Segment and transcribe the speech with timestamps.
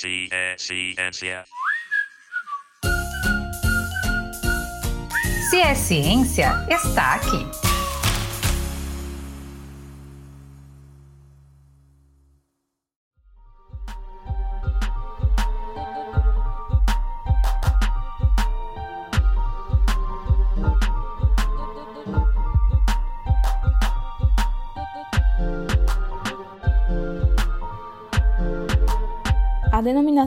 [0.00, 1.44] Ciência.
[5.50, 7.69] Se é ciência, está aqui.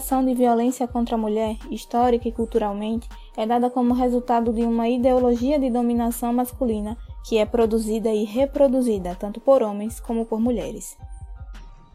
[0.04, 3.08] Denominação de violência contra a mulher, histórica e culturalmente,
[3.38, 9.16] é dada como resultado de uma ideologia de dominação masculina que é produzida e reproduzida
[9.16, 10.98] tanto por homens como por mulheres.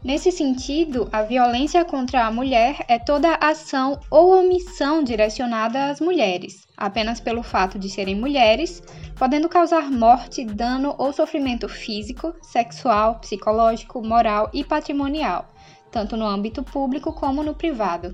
[0.03, 6.65] Nesse sentido, a violência contra a mulher é toda ação ou omissão direcionada às mulheres,
[6.75, 8.81] apenas pelo fato de serem mulheres,
[9.19, 15.45] podendo causar morte, dano ou sofrimento físico, sexual, psicológico, moral e patrimonial
[15.91, 18.13] tanto no âmbito público como no privado.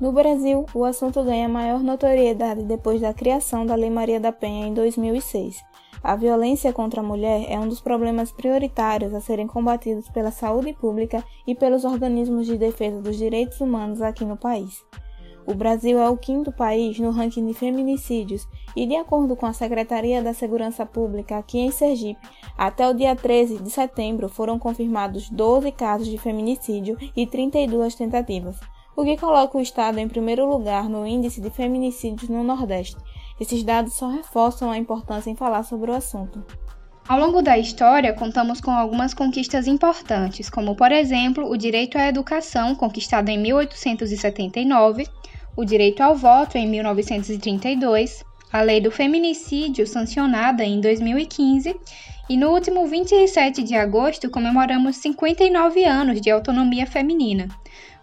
[0.00, 4.66] No Brasil, o assunto ganha maior notoriedade depois da criação da Lei Maria da Penha
[4.66, 5.62] em 2006.
[6.02, 10.72] A violência contra a mulher é um dos problemas prioritários a serem combatidos pela saúde
[10.72, 14.82] pública e pelos organismos de defesa dos direitos humanos aqui no país.
[15.46, 18.46] O Brasil é o quinto país no ranking de feminicídios
[18.76, 22.20] e, de acordo com a Secretaria da Segurança Pública aqui em Sergipe,
[22.56, 28.60] até o dia 13 de setembro foram confirmados 12 casos de feminicídio e 32 tentativas,
[28.94, 32.96] o que coloca o estado em primeiro lugar no índice de feminicídios no Nordeste.
[33.40, 36.44] Esses dados só reforçam a importância em falar sobre o assunto.
[37.08, 42.06] Ao longo da história, contamos com algumas conquistas importantes, como, por exemplo, o direito à
[42.06, 45.06] educação, conquistado em 1879,
[45.56, 51.74] o direito ao voto em 1932, a lei do feminicídio, sancionada em 2015,
[52.28, 57.48] e no último 27 de agosto comemoramos 59 anos de autonomia feminina.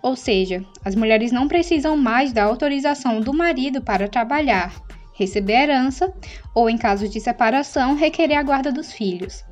[0.02, 4.74] Ou seja, as mulheres não precisam mais da autorização do marido para trabalhar,
[5.18, 6.14] receber herança
[6.54, 9.44] ou, em casos de separação, requerer a guarda dos filhos.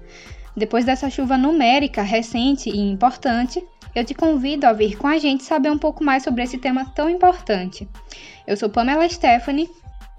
[0.56, 5.44] Depois dessa chuva numérica recente e importante, eu te convido a vir com a gente
[5.44, 7.90] saber um pouco mais sobre esse tema tão importante.
[8.46, 9.70] Eu sou Pamela Stephanie.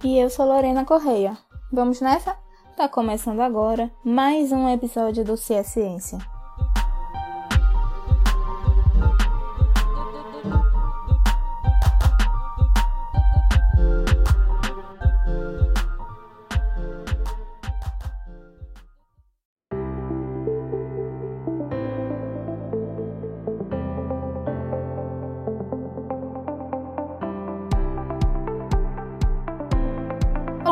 [0.04, 1.38] E eu sou Lorena Correia.
[1.72, 2.36] Vamos nessa?
[2.76, 6.35] Tá começando agora mais um episódio do é Ciência.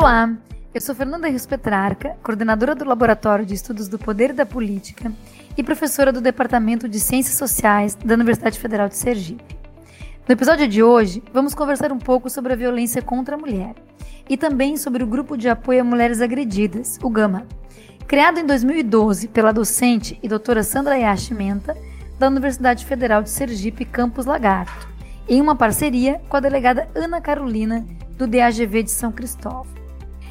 [0.05, 0.31] Olá,
[0.71, 5.11] eu sou Fernanda Rios Petrarca, coordenadora do Laboratório de Estudos do Poder e da Política
[5.57, 9.57] e professora do Departamento de Ciências Sociais da Universidade Federal de Sergipe.
[10.27, 13.73] No episódio de hoje, vamos conversar um pouco sobre a violência contra a mulher
[14.29, 17.47] e também sobre o Grupo de Apoio a Mulheres Agredidas, o GAMA,
[18.07, 21.75] criado em 2012 pela docente e doutora Sandra Yashi Menta,
[22.19, 24.87] da Universidade Federal de Sergipe, Campus Lagarto,
[25.27, 27.83] em uma parceria com a delegada Ana Carolina,
[28.15, 29.84] do DAGV de São Cristóvão.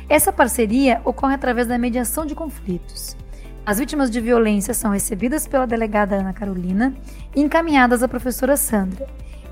[0.08, 3.16] Essa parceria ocorre através da mediação de conflitos.
[3.66, 6.94] As vítimas de violência são recebidas pela delegada Ana Carolina
[7.34, 9.06] e encaminhadas à professora Sandra.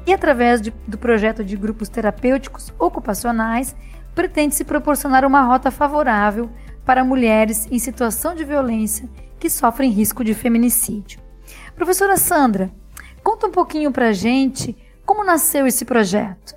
[0.07, 3.75] E através de, do projeto de grupos terapêuticos ocupacionais,
[4.15, 6.51] pretende-se proporcionar uma rota favorável
[6.85, 9.09] para mulheres em situação de violência
[9.41, 11.21] que sofrem risco de feminicídio.
[11.75, 12.71] Professora Sandra,
[13.25, 14.77] conta um pouquinho para a gente
[15.07, 16.55] como nasceu esse projeto.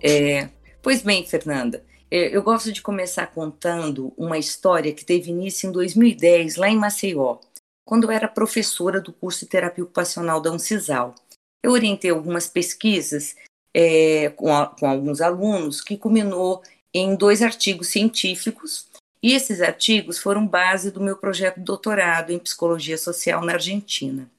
[0.00, 0.48] É,
[0.80, 1.82] pois bem, Fernanda,
[2.14, 7.38] eu gosto de começar contando uma história que teve início em 2010, lá em Maceió,
[7.86, 11.14] quando eu era professora do curso de terapia ocupacional da Uncisal.
[11.62, 13.34] Eu orientei algumas pesquisas
[13.74, 16.62] é, com, a, com alguns alunos, que culminou
[16.92, 18.88] em dois artigos científicos,
[19.22, 24.30] e esses artigos foram base do meu projeto de doutorado em psicologia social na Argentina.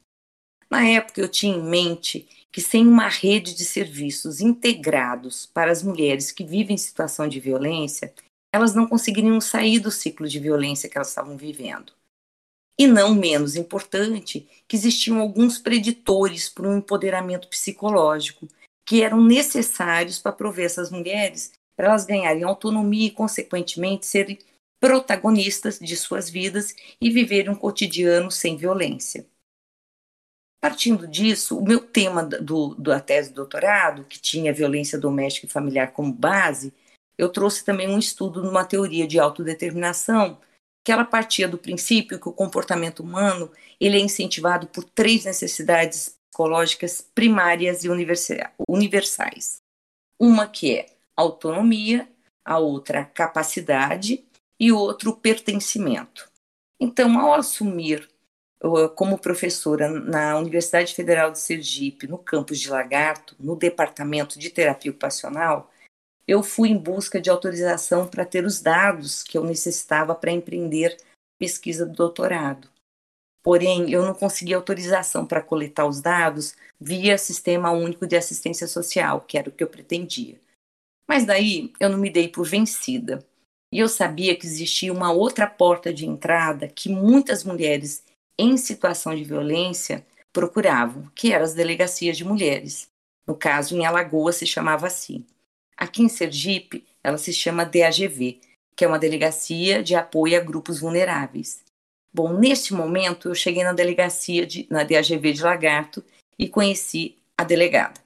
[0.70, 5.82] Na época, eu tinha em mente que sem uma rede de serviços integrados para as
[5.82, 8.14] mulheres que vivem em situação de violência,
[8.54, 11.92] elas não conseguiriam sair do ciclo de violência que elas estavam vivendo.
[12.80, 18.48] E não menos importante, que existiam alguns preditores para um empoderamento psicológico
[18.88, 24.38] que eram necessários para prover essas mulheres para elas ganharem autonomia e, consequentemente, serem
[24.80, 29.26] protagonistas de suas vidas e viverem um cotidiano sem violência.
[30.64, 35.50] Partindo disso, o meu tema do, da tese de doutorado, que tinha violência doméstica e
[35.50, 36.74] familiar como base,
[37.18, 40.40] eu trouxe também um estudo numa teoria de autodeterminação,
[40.82, 46.18] que ela partia do princípio que o comportamento humano ele é incentivado por três necessidades
[46.32, 47.90] psicológicas primárias e
[48.70, 49.58] universais.
[50.18, 52.08] Uma que é autonomia,
[52.46, 54.24] a outra capacidade
[54.58, 56.32] e outro pertencimento.
[56.80, 58.13] Então, ao assumir
[58.96, 64.92] como professora na Universidade Federal de Sergipe, no campus de Lagarto, no departamento de terapia
[64.92, 65.70] ocupacional,
[66.26, 70.96] eu fui em busca de autorização para ter os dados que eu necessitava para empreender
[71.38, 72.70] pesquisa do doutorado.
[73.44, 79.20] Porém, eu não consegui autorização para coletar os dados via Sistema Único de Assistência Social,
[79.20, 80.40] que era o que eu pretendia.
[81.06, 83.26] Mas daí eu não me dei por vencida.
[83.70, 88.04] E eu sabia que existia uma outra porta de entrada que muitas mulheres
[88.38, 92.88] em situação de violência procuravam, que eram as delegacias de mulheres.
[93.26, 95.26] No caso, em Alagoas se chamava assim.
[95.78, 98.42] Aqui em Sergipe, ela se chama DAGV,
[98.76, 101.64] que é uma delegacia de apoio a grupos vulneráveis.
[102.14, 106.04] Bom, neste momento eu cheguei na delegacia de, na DAGV de Lagarto
[106.38, 108.00] e conheci a delegada.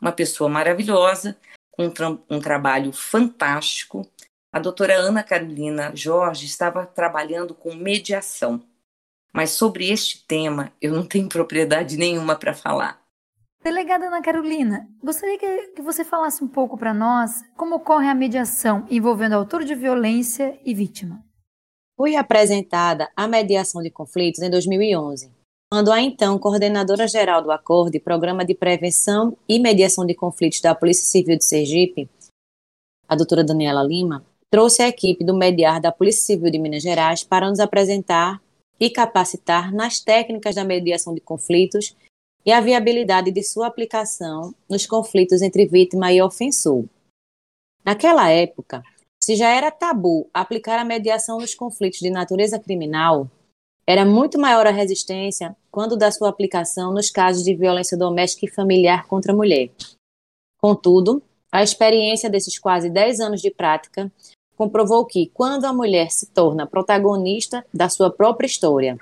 [0.00, 1.36] Uma pessoa maravilhosa,
[1.70, 4.08] com um, tra um trabalho fantástico.
[4.52, 8.62] A doutora Ana Carolina Jorge estava trabalhando com mediação.
[9.32, 13.02] Mas sobre este tema eu não tenho propriedade nenhuma para falar.
[13.62, 18.84] Delegada Ana Carolina, gostaria que, você falasse um pouco para nós como ocorre a mediação
[18.90, 21.24] envolvendo autor de violência e vítima.
[21.96, 25.30] Fui apresentada à mediação de conflitos em 2011,
[25.70, 30.74] quando a então coordenadora geral do Acorde, Programa de Prevenção e Mediação de Conflitos da
[30.74, 32.10] Polícia Civil de Sergipe,
[33.08, 37.22] a doutora Daniela Lima, trouxe a equipe do Mediar da Polícia Civil de Minas Gerais
[37.22, 38.42] para nos apresentar
[38.82, 41.96] e capacitar nas técnicas da mediação de conflitos
[42.44, 46.84] e a viabilidade de sua aplicação nos conflitos entre vítima e ofensor.
[47.84, 48.82] Naquela época,
[49.22, 53.30] se já era tabu aplicar a mediação nos conflitos de natureza criminal,
[53.86, 58.50] era muito maior a resistência quando da sua aplicação nos casos de violência doméstica e
[58.50, 59.70] familiar contra a mulher.
[60.60, 64.10] Contudo, a experiência desses quase 10 anos de prática
[64.62, 68.96] comprovou que, quando a mulher se torna protagonista da sua própria história,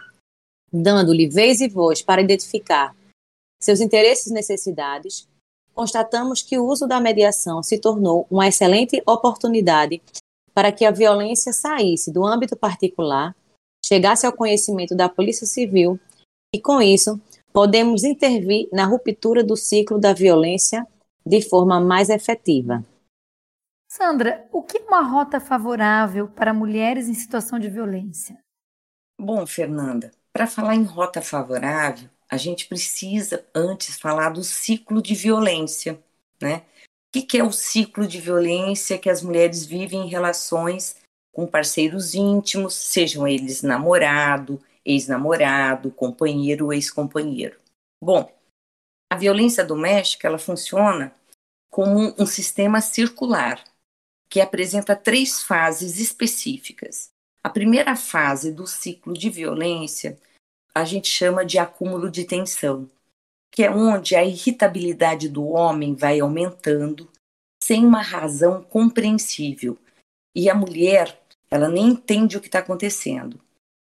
[0.73, 2.97] dando-lhe vez e voz para identificar
[3.63, 5.29] seus interesses e necessidades,
[5.75, 10.01] constatamos que o uso da mediação se tornou uma excelente oportunidade
[10.55, 13.37] para que a violência saísse do âmbito particular,
[13.85, 16.01] chegasse ao conhecimento da Polícia Civil
[16.55, 17.21] e, com isso,
[17.53, 20.87] podemos intervir na ruptura do ciclo da violência
[21.27, 22.83] de forma mais efetiva.
[23.93, 28.41] Sandra, o que é uma rota favorável para mulheres em situação de violência?
[29.21, 35.17] Bom, Fernanda, para falar em rota favorável, a gente precisa antes falar do ciclo de
[35.17, 36.01] violência,
[36.41, 36.63] né?
[37.09, 41.03] O que, é o ciclo de violência que as mulheres vivem em relações
[41.33, 47.59] com parceiros íntimos, sejam eles namorado, ex-namorado, companheiro ou ex-companheiro?
[48.01, 48.33] Bom,
[49.13, 51.13] a violência doméstica ela funciona
[51.69, 53.65] como um sistema circular
[54.31, 57.11] que apresenta três fases específicas.
[57.43, 60.17] A primeira fase do ciclo de violência
[60.73, 62.89] a gente chama de acúmulo de tensão,
[63.51, 67.11] que é onde a irritabilidade do homem vai aumentando
[67.63, 69.77] sem uma razão compreensível.
[70.35, 73.41] E a mulher, ela nem entende o que está acontecendo.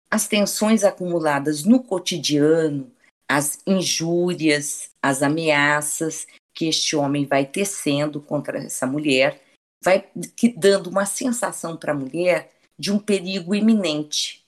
[0.09, 2.91] As tensões acumuladas no cotidiano,
[3.29, 9.43] as injúrias, as ameaças que este homem vai tecendo contra essa mulher,
[9.87, 10.11] vai
[10.57, 14.45] dando uma sensação para a mulher de um perigo iminente.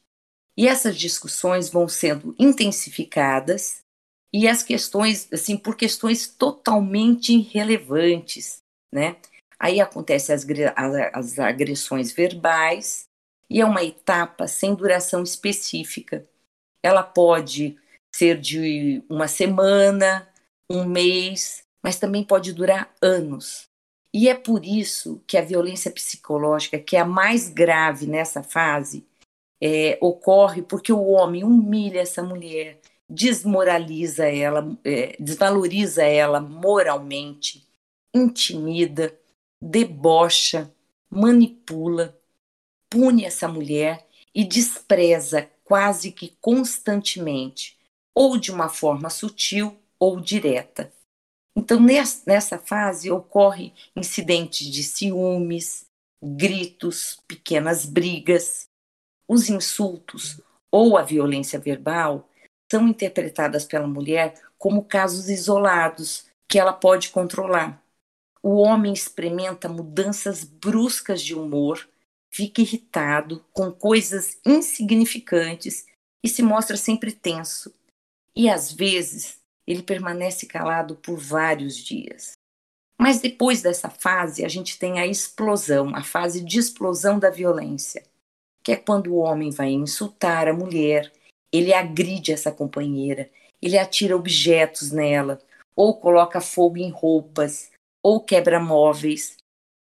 [0.57, 3.85] E essas discussões vão sendo intensificadas
[4.35, 8.59] e as questões, assim, por questões totalmente irrelevantes,
[8.93, 9.17] né?
[9.61, 10.45] Aí acontecem as,
[11.15, 13.07] as agressões verbais
[13.49, 16.29] e é uma etapa sem duração específica.
[16.83, 17.79] Ela pode
[18.13, 20.29] ser de uma semana,
[20.69, 23.68] um mês, mas também pode durar anos.
[24.21, 29.07] E é por isso que a violência psicológica, que é a mais grave nessa fase,
[29.63, 37.65] é, ocorre porque o homem humilha essa mulher, desmoraliza ela, é, desvaloriza ela moralmente,
[38.13, 39.17] intimida,
[39.63, 40.69] debocha,
[41.09, 42.19] manipula,
[42.91, 47.79] pune essa mulher e despreza quase que constantemente,
[48.13, 50.93] ou de uma forma sutil ou direta.
[51.59, 55.87] Então, nessa fase, ocorrem incidentes de ciúmes,
[56.23, 58.69] gritos, pequenas brigas,
[59.27, 62.31] os insultos ou a violência verbal
[62.71, 67.83] são interpretadas pela mulher como casos isolados que ela pode controlar.
[68.41, 71.89] O homem experimenta mudanças bruscas de humor,
[72.33, 75.87] fica irritado com coisas insignificantes
[76.25, 77.75] e se mostra sempre tenso.
[78.37, 79.38] E às vezes
[79.69, 82.33] ele permanece calado por vários dias.
[82.99, 88.03] Mas depois dessa fase, a gente tem a explosão, a fase de explosão da violência,
[88.63, 91.13] que é quando o homem vai insultar a mulher,
[91.53, 95.39] ele agride essa companheira, ele atira objetos nela,
[95.77, 97.71] ou coloca fogo em roupas,
[98.03, 99.37] ou quebra móveis.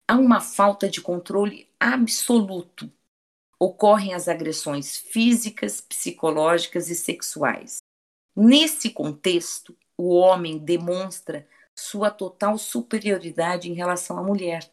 [0.08, 2.90] Há uma falta de controle absoluto.
[3.60, 7.83] Ocorrem as agressões físicas, psicológicas e sexuais.
[8.36, 14.70] Nesse contexto, o homem demonstra sua total superioridade em relação à mulher.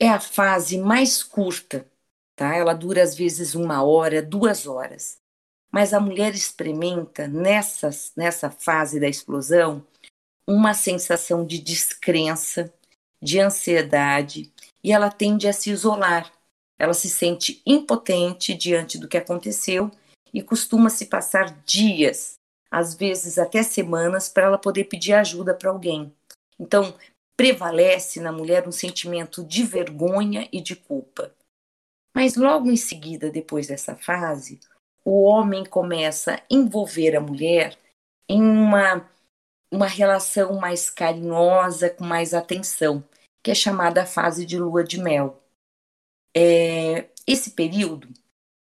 [0.00, 1.90] É a fase mais curta,
[2.34, 2.54] tá?
[2.54, 5.18] Ela dura às vezes uma hora, duas horas.
[5.70, 9.86] Mas a mulher experimenta nessa, nessa fase da explosão
[10.46, 12.72] uma sensação de descrença,
[13.20, 16.32] de ansiedade, e ela tende a se isolar.
[16.78, 19.90] Ela se sente impotente diante do que aconteceu
[20.32, 22.34] e costuma se passar dias,
[22.70, 26.12] às vezes até semanas, para ela poder pedir ajuda para alguém.
[26.58, 26.94] Então,
[27.36, 31.34] prevalece na mulher um sentimento de vergonha e de culpa.
[32.14, 34.58] Mas logo em seguida, depois dessa fase,
[35.04, 37.78] o homem começa a envolver a mulher
[38.28, 39.08] em uma,
[39.70, 43.04] uma relação mais carinhosa, com mais atenção,
[43.42, 45.42] que é chamada fase de lua de mel.
[46.34, 48.08] É, esse período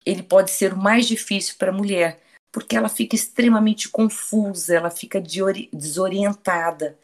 [0.05, 2.21] ele pode ser o mais difícil para a mulher,
[2.51, 6.97] porque ela fica extremamente confusa, ela fica desorientada,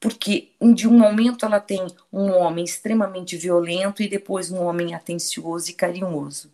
[0.00, 1.80] porque de um momento ela tem
[2.12, 6.50] um homem extremamente violento e depois um homem atencioso e carinhoso.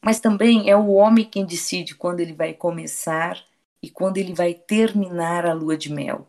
[0.00, 3.42] Mas também é o homem quem decide quando ele vai começar
[3.82, 6.26] e quando ele vai terminar a lua de mel.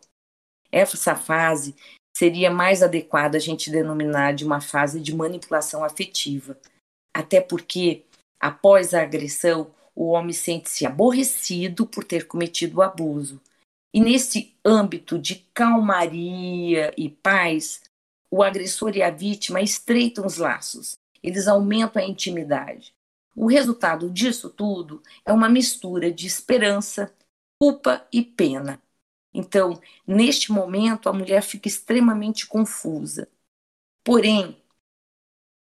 [0.71, 1.75] Essa fase
[2.15, 6.57] seria mais adequada a gente denominar de uma fase de manipulação afetiva,
[7.13, 8.05] até porque
[8.39, 13.41] Após a agressão, o homem sente-se aborrecido por ter cometido o abuso.
[13.93, 17.81] E nesse âmbito de calmaria e paz,
[18.31, 22.93] o agressor e a vítima estreitam os laços, eles aumentam a intimidade.
[23.35, 27.13] O resultado disso tudo é uma mistura de esperança,
[27.59, 28.81] culpa e pena.
[29.33, 33.27] Então, neste momento, a mulher fica extremamente confusa.
[34.03, 34.57] Porém,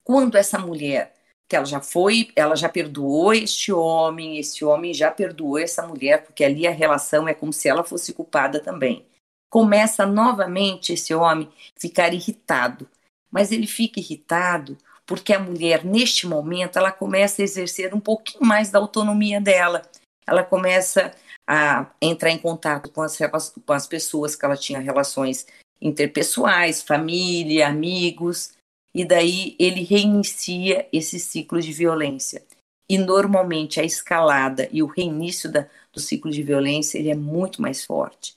[0.05, 1.15] quando essa mulher
[1.53, 6.25] que ela já foi, ela já perdoou este homem, esse homem já perdoou essa mulher,
[6.25, 9.05] porque ali a relação é como se ela fosse culpada também.
[9.51, 12.89] Começa novamente esse homem ficar irritado,
[13.31, 18.47] mas ele fica irritado porque a mulher neste momento ela começa a exercer um pouquinho
[18.47, 19.83] mais da autonomia dela.
[20.27, 21.13] Ela começa
[21.47, 25.47] a entrar em contato com as, com as pessoas que ela tinha relações
[25.83, 28.55] interpessoais, família, amigos,
[28.95, 32.45] e daí ele reinicia esse ciclo de violência.
[32.89, 37.63] E normalmente a escalada e o reinício da, do ciclo de violência ele é muito
[37.63, 38.37] mais forte.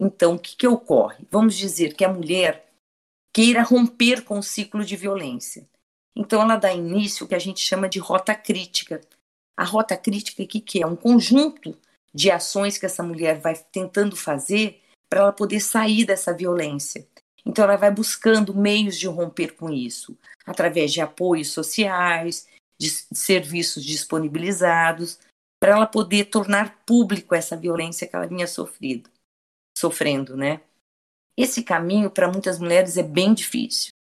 [0.00, 1.26] Então, o que, que ocorre?
[1.30, 2.66] Vamos dizer que a mulher
[3.34, 5.68] queira romper com o ciclo de violência.
[6.16, 9.02] Então, ela dá início ao que a gente chama de rota crítica.
[9.58, 10.86] A rota crítica, o que, que é?
[10.86, 11.76] Um conjunto
[12.14, 17.06] de ações que essa mulher vai tentando fazer para ela poder sair dessa violência.
[17.44, 20.16] Então, ela vai buscando meios de romper com isso,
[20.46, 22.46] através de apoios sociais,
[22.78, 25.18] de serviços disponibilizados,
[25.60, 29.10] para ela poder tornar público essa violência que ela vinha sofrido,
[29.76, 30.62] sofrendo, né?
[31.36, 33.92] Esse caminho para muitas mulheres é bem difícil.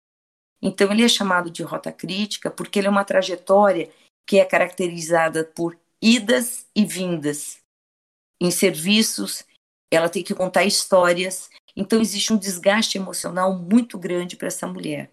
[0.62, 3.90] Então ele é chamado de rota crítica porque ele é uma trajetória
[4.26, 7.58] que é caracterizada por idas e vindas.
[8.40, 9.44] Em serviços,
[9.92, 15.12] ela tem que contar histórias então, existe um desgaste emocional muito grande para essa mulher.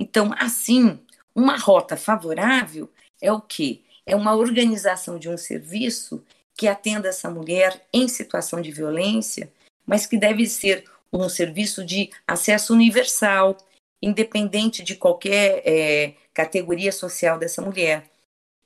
[0.00, 0.98] Então, assim,
[1.32, 2.90] uma rota favorável
[3.20, 3.82] é o quê?
[4.04, 6.24] É uma organização de um serviço
[6.56, 9.52] que atenda essa mulher em situação de violência,
[9.86, 13.56] mas que deve ser um serviço de acesso universal,
[14.02, 18.10] independente de qualquer é, categoria social dessa mulher.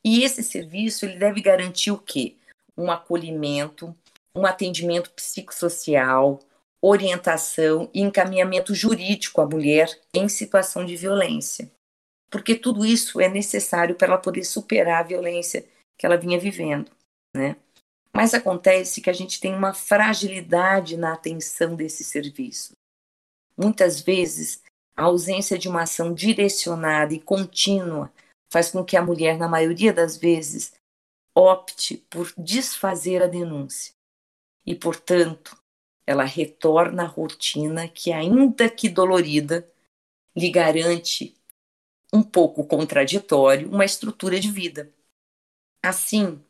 [0.02, 2.35] E esse serviço ele deve garantir o quê?
[2.75, 3.95] Um acolhimento,
[4.35, 6.40] um atendimento psicossocial,
[6.80, 11.71] orientação e encaminhamento jurídico à mulher em situação de violência.
[12.30, 15.66] Porque tudo isso é necessário para ela poder superar a violência
[15.99, 16.90] que ela vinha vivendo,
[17.35, 17.56] né?
[18.12, 22.73] Mas acontece que a gente tem uma fragilidade na atenção desse serviço.
[23.56, 24.62] Muitas vezes,
[24.97, 28.11] a ausência de uma ação direcionada e contínua
[28.50, 30.73] faz com que a mulher, na maioria das vezes,
[31.35, 33.92] opte por desfazer a denúncia.
[34.64, 35.56] E, portanto,
[36.07, 39.69] ela retorna à rotina que, ainda que dolorida,
[40.37, 41.35] lhe garante,
[42.13, 44.93] um pouco contraditório, uma estrutura de vida.
[45.83, 46.41] Assim,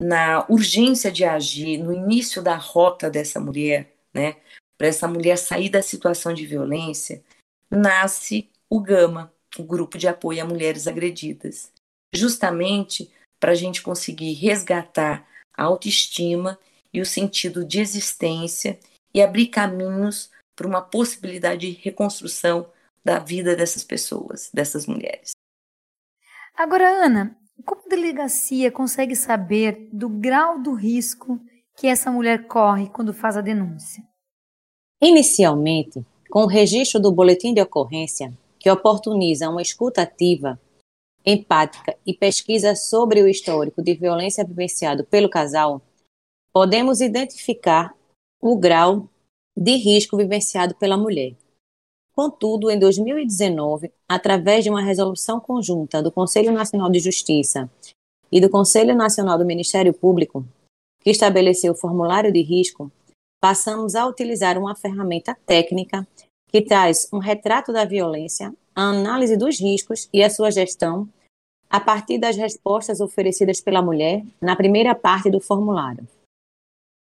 [0.00, 4.36] na urgência de agir, no início da rota dessa mulher, né,
[4.76, 7.24] para essa mulher sair da situação de violência,
[7.70, 11.72] nasce o GAMA, o Grupo de Apoio a Mulheres Agredidas,
[12.14, 16.58] justamente para a gente conseguir resgatar a autoestima
[16.92, 18.78] e o sentido de existência
[19.16, 22.70] e abrir caminhos para uma possibilidade de reconstrução
[23.02, 25.30] da vida dessas pessoas, dessas mulheres.
[26.54, 31.40] Agora, Ana, como a delegacia consegue saber do grau do risco
[31.74, 34.04] que essa mulher corre quando faz a denúncia?
[35.00, 40.60] Inicialmente, com o registro do boletim de ocorrência, que oportuniza uma escuta ativa,
[41.24, 45.80] empática e pesquisa sobre o histórico de violência vivenciado pelo casal,
[46.52, 47.94] podemos identificar
[48.48, 49.08] o grau
[49.56, 51.34] de risco vivenciado pela mulher.
[52.14, 57.70] Contudo, em 2019, através de uma resolução conjunta do Conselho Nacional de Justiça
[58.30, 60.46] e do Conselho Nacional do Ministério Público,
[61.00, 62.90] que estabeleceu o formulário de risco,
[63.40, 66.06] passamos a utilizar uma ferramenta técnica
[66.48, 71.08] que traz um retrato da violência, a análise dos riscos e a sua gestão
[71.68, 76.06] a partir das respostas oferecidas pela mulher na primeira parte do formulário.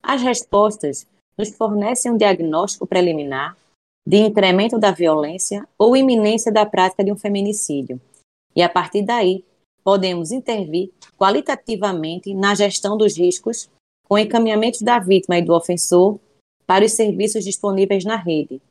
[0.01, 1.05] As respostas
[1.37, 3.55] nos fornecem um diagnóstico preliminar
[4.07, 7.99] de incremento da violência ou iminência da prática de um feminicídio.
[8.55, 9.43] E a partir daí,
[9.83, 13.69] podemos intervir qualitativamente na gestão dos riscos,
[14.07, 16.19] com encaminhamentos da vítima e do ofensor
[16.65, 18.61] para os serviços disponíveis na rede,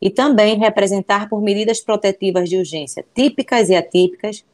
[0.00, 4.44] e também representar por medidas protetivas de urgência típicas e atípicas,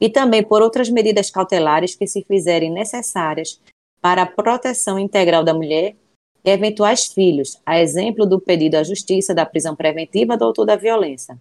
[0.00, 3.60] e também por outras medidas cautelares que se fizerem necessárias
[4.00, 5.96] para a proteção integral da mulher
[6.44, 10.76] e eventuais filhos, a exemplo do pedido à Justiça da prisão preventiva do autor da
[10.76, 11.40] violência.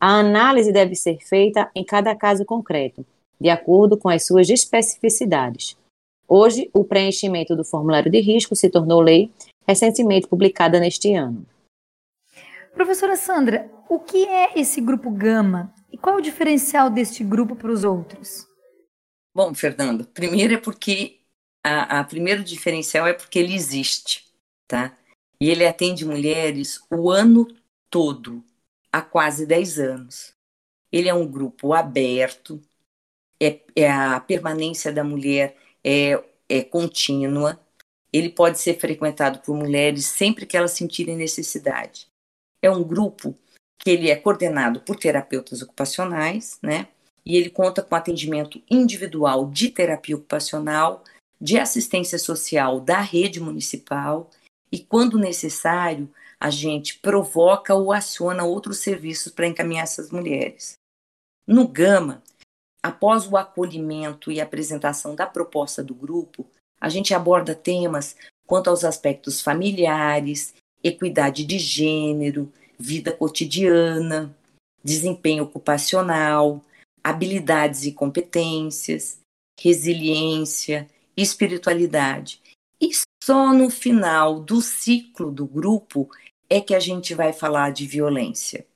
[0.00, 3.04] A análise deve ser feita em cada caso concreto,
[3.40, 5.76] de acordo com as suas especificidades.
[6.28, 9.30] Hoje, o preenchimento do formulário de risco se tornou lei,
[9.66, 11.44] recentemente publicada neste ano.
[12.72, 17.56] Professora Sandra, o que é esse grupo Gama e qual é o diferencial deste grupo
[17.56, 18.46] para os outros?
[19.34, 21.19] Bom, Fernando, primeiro é porque
[21.64, 24.26] a, a primeiro diferencial é porque ele existe,
[24.66, 24.96] tá?
[25.40, 27.46] E ele atende mulheres o ano
[27.88, 28.44] todo,
[28.92, 30.32] há quase 10 anos.
[30.92, 32.60] Ele é um grupo aberto,
[33.40, 37.58] é, é a permanência da mulher é, é contínua,
[38.12, 42.08] ele pode ser frequentado por mulheres sempre que elas sentirem necessidade.
[42.62, 43.36] É um grupo
[43.78, 46.88] que ele é coordenado por terapeutas ocupacionais, né?
[47.24, 51.04] E ele conta com atendimento individual de terapia ocupacional
[51.40, 54.28] de assistência social da rede municipal
[54.70, 60.74] e, quando necessário, a gente provoca ou aciona outros serviços para encaminhar essas mulheres.
[61.46, 62.22] No Gama,
[62.82, 66.46] após o acolhimento e apresentação da proposta do grupo,
[66.80, 74.34] a gente aborda temas quanto aos aspectos familiares, equidade de gênero, vida cotidiana,
[74.82, 76.64] desempenho ocupacional,
[77.04, 79.18] habilidades e competências,
[79.60, 80.88] resiliência,
[81.22, 82.40] espiritualidade.
[82.80, 82.90] E
[83.22, 86.08] só no final do ciclo do grupo
[86.48, 88.66] é que a gente vai falar de violência.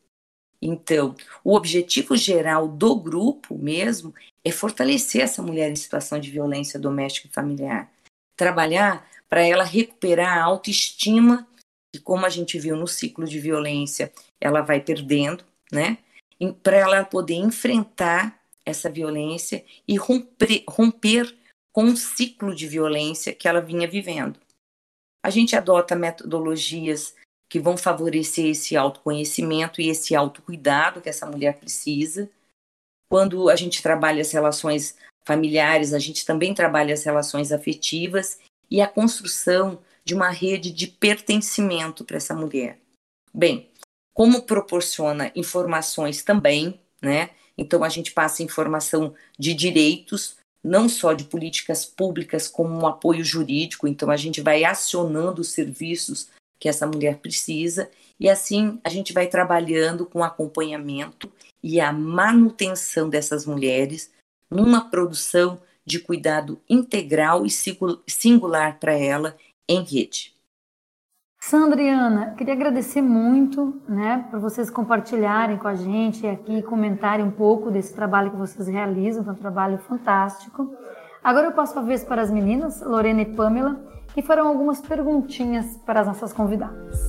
[0.61, 6.79] Então, o objetivo geral do grupo mesmo é fortalecer essa mulher em situação de violência
[6.81, 7.93] doméstica e familiar.
[8.37, 11.47] Trabalhar para ela recuperar a autoestima,
[11.93, 15.99] que, como a gente viu no ciclo de violência, ela vai perdendo, né?
[16.63, 21.35] Para ela poder enfrentar essa violência e romper, romper
[21.75, 24.39] com um ciclo de violência que ela vinha vivendo.
[25.25, 27.17] A gente adota metodologias
[27.51, 32.31] que vão favorecer esse autoconhecimento e esse autocuidado que essa mulher precisa.
[33.11, 38.39] Quando a gente trabalha as relações familiares, a gente também trabalha as relações afetivas
[38.71, 42.79] e a construção de uma rede de pertencimento para essa mulher.
[43.33, 43.69] Bem,
[44.13, 47.31] como proporciona informações também, né?
[47.59, 53.23] Então a gente passa informação de direitos, não só de políticas públicas, como um apoio
[53.23, 53.87] jurídico.
[53.87, 59.13] Então, a gente vai acionando os serviços que essa mulher precisa, e assim a gente
[59.13, 61.31] vai trabalhando com acompanhamento
[61.63, 64.11] e a manutenção dessas mulheres
[64.51, 69.37] numa produção de cuidado integral e singular para ela
[69.69, 70.34] em rede.
[71.47, 77.23] Sandra e Ana, queria agradecer muito né, por vocês compartilharem com a gente aqui, comentarem
[77.23, 80.75] um pouco desse trabalho que vocês realizam, que é um trabalho fantástico.
[81.23, 83.79] Agora eu passo a vez para as meninas, Lorena e Pamela,
[84.15, 87.07] que farão algumas perguntinhas para as nossas convidadas.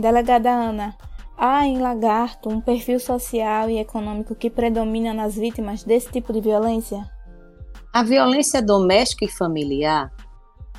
[0.00, 0.96] Delegada Ana,
[1.36, 6.40] há em Lagarto um perfil social e econômico que predomina nas vítimas desse tipo de
[6.40, 7.08] violência?
[7.92, 10.10] A violência doméstica e familiar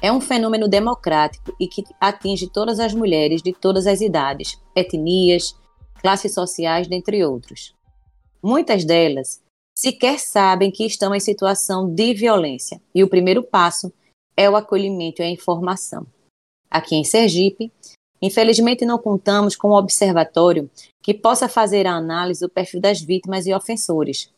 [0.01, 5.55] é um fenômeno democrático e que atinge todas as mulheres de todas as idades, etnias,
[6.01, 7.75] classes sociais, dentre outros.
[8.41, 9.39] Muitas delas
[9.77, 13.93] sequer sabem que estão em situação de violência e o primeiro passo
[14.35, 16.07] é o acolhimento e a informação.
[16.71, 17.71] Aqui em Sergipe,
[18.21, 20.69] infelizmente não contamos com um observatório
[21.01, 24.31] que possa fazer a análise do perfil das vítimas e ofensores,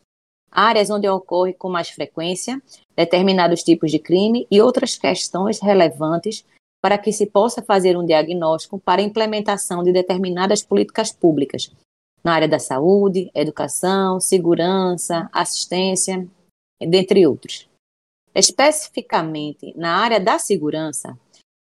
[0.50, 2.62] áreas onde ocorre com mais frequência
[2.96, 6.44] determinados tipos de crime e outras questões relevantes
[6.80, 11.70] para que se possa fazer um diagnóstico para a implementação de determinadas políticas públicas
[12.22, 16.26] na área da saúde, educação, segurança, assistência,
[16.80, 17.68] dentre outros.
[18.34, 21.18] Especificamente na área da segurança,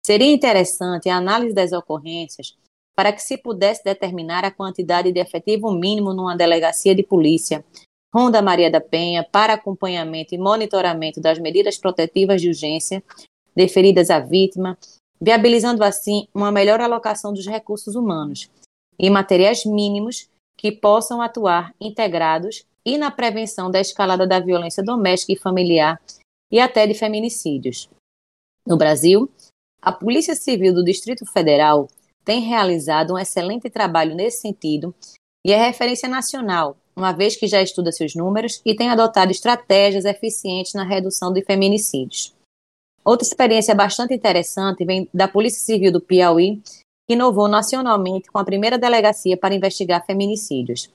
[0.06, 2.56] seria interessante a análise das ocorrências
[2.96, 7.64] para que se pudesse determinar a quantidade de efetivo mínimo numa delegacia de polícia
[8.14, 13.02] Ronda Maria da Penha para acompanhamento e monitoramento das medidas protetivas de urgência
[13.56, 14.78] deferidas à vítima,
[15.20, 18.50] viabilizando assim uma melhor alocação dos recursos humanos
[19.00, 25.34] e materiais mínimos que possam atuar integrados e na prevenção da escalada da violência doméstica
[25.34, 26.02] e familiar
[26.52, 27.90] e até de feminicídios.
[28.66, 29.30] No Brasil,
[29.82, 31.88] a Polícia Civil do Distrito Federal
[32.24, 34.94] tem realizado um excelente trabalho nesse sentido
[35.44, 40.06] e é referência nacional uma vez que já estuda seus números e tem adotado estratégias
[40.06, 42.34] eficientes na redução de feminicídios.
[43.04, 46.62] Outra experiência bastante interessante vem da Polícia Civil do Piauí,
[47.08, 50.92] que inovou nacionalmente com a primeira delegacia para investigar feminicídios.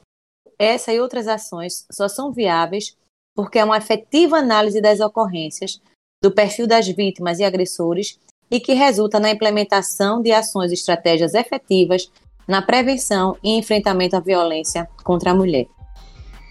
[0.57, 2.96] Essa e outras ações só são viáveis
[3.35, 5.81] porque é uma efetiva análise das ocorrências,
[6.22, 8.18] do perfil das vítimas e agressores
[8.51, 12.11] e que resulta na implementação de ações e estratégias efetivas
[12.47, 15.67] na prevenção e enfrentamento à violência contra a mulher.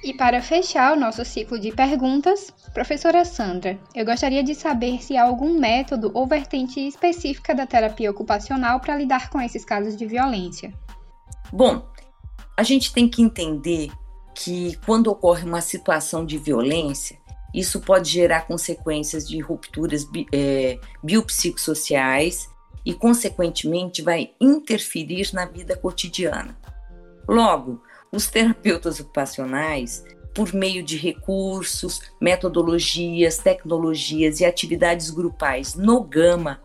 [0.04, 5.18] E para fechar o nosso ciclo de perguntas, professora Sandra, eu gostaria de saber se
[5.18, 10.06] há algum método ou vertente específica da terapia ocupacional para lidar com esses casos de
[10.06, 10.72] violência.
[11.52, 11.84] Bom,
[12.56, 13.90] a gente tem que entender
[14.36, 17.18] que quando ocorre uma situação de violência,
[17.56, 22.50] isso pode gerar consequências de rupturas é, biopsicossociais
[22.86, 26.58] e, consequentemente, vai interferir na vida cotidiana.
[27.26, 36.60] Logo, os terapeutas ocupacionais, por meio de recursos, metodologias, tecnologias e atividades grupais no Gama,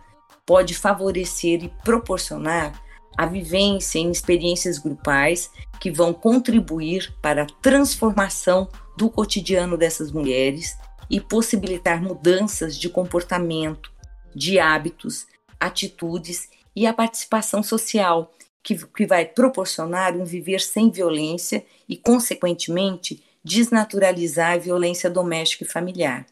[0.44, 2.82] pode favorecer e proporcionar
[3.16, 10.76] a vivência em experiências grupais que vão contribuir para a transformação do cotidiano dessas mulheres
[11.10, 13.92] e possibilitar mudanças de comportamento,
[14.34, 15.26] de hábitos,
[15.58, 23.22] atitudes e a participação social que, que vai proporcionar um viver sem violência e, consequentemente,
[23.42, 26.26] desnaturalizar a violência doméstica e familiar.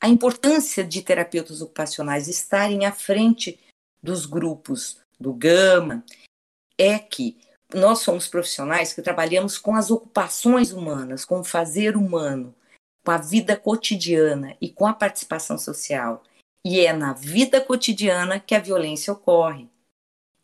[0.00, 3.60] A importância de terapeutas ocupacionais estarem à frente
[4.02, 6.02] dos grupos do Gama
[6.76, 7.38] é que
[7.72, 12.54] nós somos profissionais que trabalhamos com as ocupações humanas, com o fazer humano,
[13.04, 16.22] com a vida cotidiana e com a participação social.
[16.64, 19.68] E é na vida cotidiana que a violência ocorre.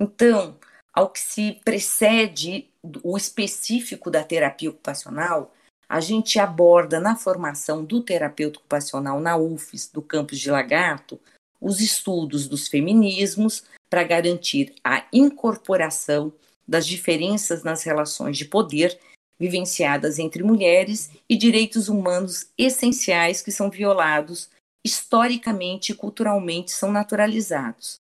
[0.00, 0.58] Então,
[0.92, 2.68] ao que se precede
[3.02, 5.54] o específico da terapia ocupacional,
[5.88, 11.18] a gente aborda na formação do terapeuta ocupacional na UFES do campus de Lagarto
[11.60, 16.32] os estudos dos feminismos para garantir a incorporação
[16.66, 18.98] das diferenças nas relações de poder
[19.38, 24.50] vivenciadas entre mulheres e direitos humanos essenciais que são violados
[24.84, 28.00] historicamente e culturalmente são naturalizados.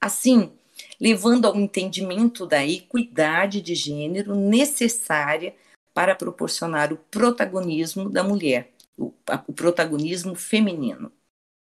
[0.00, 0.52] Assim,
[1.00, 5.54] levando ao entendimento da equidade de gênero necessária
[5.92, 9.12] para proporcionar o protagonismo da mulher, o,
[9.46, 11.12] o protagonismo feminino.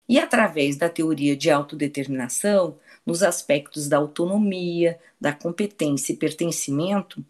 [0.08, 7.24] E através da teoria de autodeterminação, nos aspectos da autonomia, da competência e pertencimento,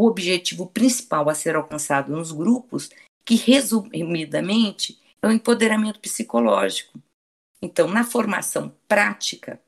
[0.00, 2.88] o objetivo principal a ser alcançado nos grupos,
[3.22, 6.98] que resumidamente é o empoderamento psicológico.
[7.60, 9.60] Então, na formação prática,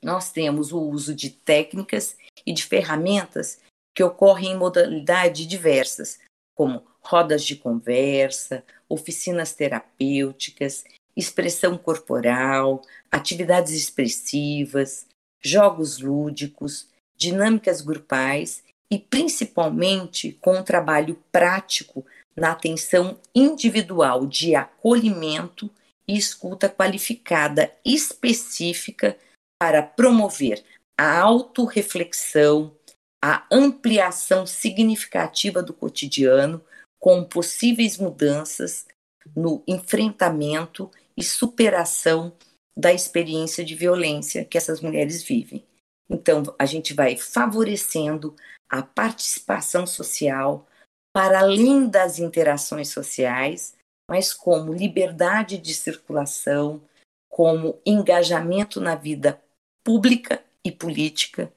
[0.00, 3.60] nós temos o uso de técnicas e de ferramentas
[3.92, 6.20] que ocorrem em modalidades diversas,
[6.54, 10.84] como rodas de conversa, oficinas terapêuticas,
[11.16, 15.08] expressão corporal, atividades expressivas,
[15.42, 22.04] jogos lúdicos, dinâmicas grupais e principalmente com um trabalho prático
[22.36, 25.70] na atenção individual de acolhimento
[26.06, 29.16] e escuta qualificada específica
[29.58, 30.62] para promover
[30.98, 32.74] a autorreflexão,
[33.22, 36.62] a ampliação significativa do cotidiano
[37.00, 38.86] com possíveis mudanças
[39.34, 42.32] no enfrentamento e superação
[42.76, 45.64] da experiência de violência que essas mulheres vivem.
[46.10, 48.34] Então, a gente vai favorecendo
[48.74, 50.66] a participação social
[51.14, 53.76] para além das interações sociais,
[54.10, 56.82] mas como liberdade de circulação,
[57.30, 59.40] como engajamento na vida
[59.84, 61.52] pública e política,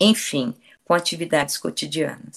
[0.00, 2.36] enfim, com atividades cotidianas.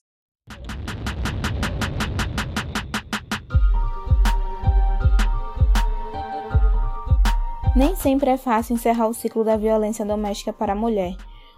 [7.73, 11.15] Nem sempre é fácil encerrar o ciclo da violência doméstica para a mulher,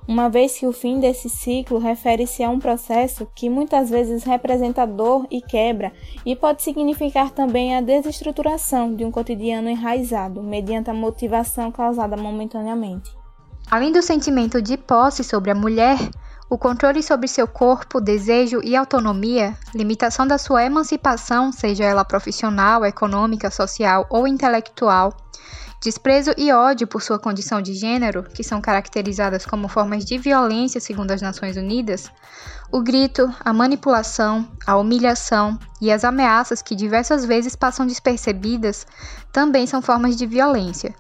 [0.08, 4.88] uma vez que o fim desse ciclo refere-se a um processo que muitas vezes representa
[4.88, 5.92] dor e quebra
[6.26, 13.12] e pode significar também a desestruturação de um cotidiano enraizado, mediante a motivação causada momentaneamente.
[13.70, 15.98] Além do sentimento de posse sobre a mulher,
[16.50, 22.86] o controle sobre seu corpo, desejo e autonomia, limitação da sua emancipação, seja ela profissional,
[22.86, 25.14] econômica, social ou intelectual,
[25.80, 30.82] Desprezo e ódio por sua condição de gênero, que são caracterizadas como formas de violência
[30.82, 32.12] segundo as Nações Unidas,
[32.72, 38.88] o grito, a manipulação, a humilhação e as ameaças que diversas vezes passam despercebidas
[39.32, 40.96] também são formas de violência.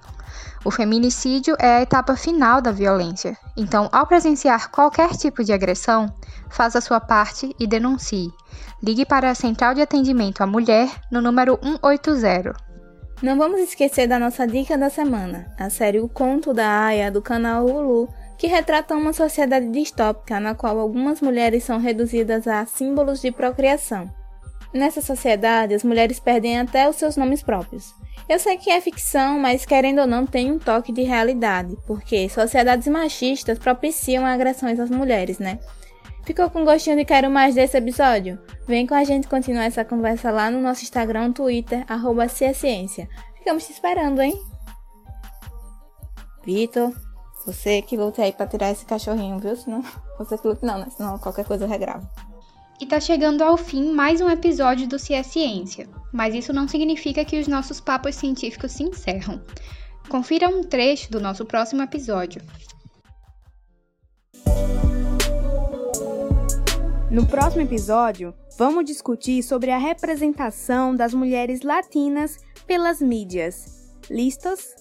[0.63, 6.13] O feminicídio é a etapa final da violência, então, ao presenciar qualquer tipo de agressão,
[6.49, 8.31] faça sua parte e denuncie.
[8.83, 12.66] Ligue para a Central de Atendimento à Mulher no número 180.
[13.19, 17.19] Não vamos esquecer da nossa dica da semana, a série O Conto da Aya do
[17.19, 23.19] canal Hulu, que retrata uma sociedade distópica na qual algumas mulheres são reduzidas a símbolos
[23.19, 24.07] de procriação.
[24.71, 27.91] Nessa sociedade, as mulheres perdem até os seus nomes próprios.
[28.29, 32.29] Eu sei que é ficção, mas querendo ou não tem um toque de realidade, porque
[32.29, 35.57] sociedades machistas propiciam agressões às mulheres, né?
[36.27, 38.37] Ficou com gostinho de quero mais desse episódio?
[38.67, 43.07] Vem com a gente continuar essa conversa lá no nosso Instagram, Twitter, arroba Ciência.
[43.37, 44.37] Ficamos te esperando, hein?
[46.43, 46.91] Vitor,
[47.45, 49.55] você que lute aí pra tirar esse cachorrinho, viu?
[49.55, 49.81] Senão,
[50.19, 50.87] você que lute não, né?
[50.97, 52.05] Senão qualquer coisa eu regravo.
[52.81, 57.39] E tá chegando ao fim mais um episódio do Ciência, mas isso não significa que
[57.39, 59.41] os nossos papos científicos se encerram.
[60.09, 62.41] Confira um trecho do nosso próximo episódio.
[67.09, 73.95] No próximo episódio, vamos discutir sobre a representação das mulheres latinas pelas mídias.
[74.11, 74.75] Listos?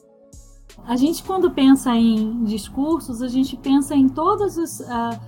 [0.84, 5.20] A gente, quando pensa em discursos, a gente pensa em todos os, uh,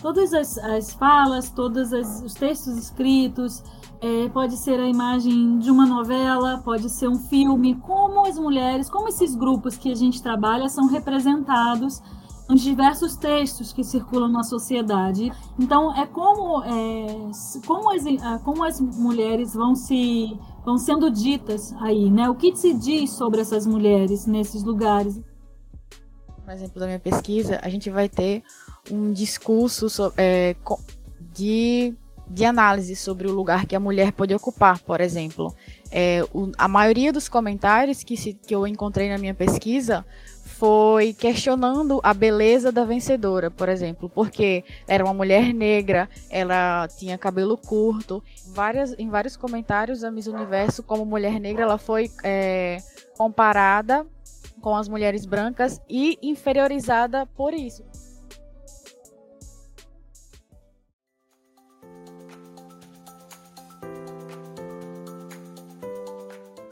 [0.00, 3.62] todas as, as, falas, todos os textos escritos.
[4.00, 7.74] É, pode ser a imagem de uma novela, pode ser um filme.
[7.74, 12.00] Como as mulheres, como esses grupos que a gente trabalha são representados
[12.48, 15.32] nos diversos textos que circulam na sociedade.
[15.58, 17.06] Então, é como, é,
[17.66, 18.04] como, as,
[18.42, 22.28] como as mulheres vão se vão sendo ditas aí, né?
[22.28, 25.20] O que se diz sobre essas mulheres nesses lugares?
[26.44, 28.42] Por exemplo, da minha pesquisa, a gente vai ter
[28.90, 30.56] um discurso é,
[31.32, 31.94] de,
[32.28, 35.54] de análise sobre o lugar que a mulher pode ocupar, por exemplo.
[35.90, 40.04] É, o, a maioria dos comentários que, se, que eu encontrei na minha pesquisa
[40.58, 47.18] foi questionando a beleza da vencedora, por exemplo, porque era uma mulher negra, ela tinha
[47.18, 48.22] cabelo curto.
[48.48, 52.78] Várias, em vários comentários, a Miss Universo, como mulher negra, ela foi é,
[53.18, 54.06] comparada
[54.62, 57.84] com as mulheres brancas e inferiorizada por isso.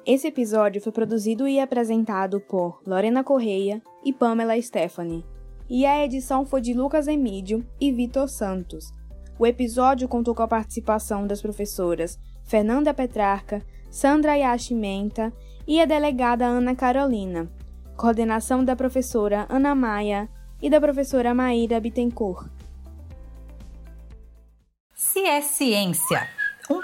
[0.06, 5.24] Esse episódio foi produzido e apresentado por Lorena Correia e Pamela Stephanie,
[5.66, 8.92] e a edição foi de Lucas Emídio e Vitor Santos.
[9.38, 15.32] O episódio contou com a participação das professoras Fernanda Petrarca, Sandra Yashimenta
[15.66, 17.50] e a delegada Ana Carolina,
[17.96, 20.28] coordenação da professora Ana Maia
[20.60, 22.50] e da professora Maíra Bittencourt.
[24.94, 26.43] Se é ciência